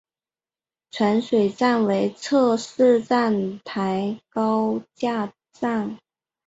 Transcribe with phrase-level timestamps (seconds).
[0.89, 5.99] 泉水站为侧式站台高架站。